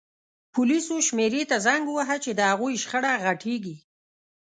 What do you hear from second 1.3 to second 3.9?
ته زنګ ووهه چې د هغوی شخړه غټیږي